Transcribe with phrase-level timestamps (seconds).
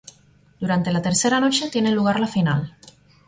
[0.59, 2.75] Durante la tercera noche tiene lugar la final.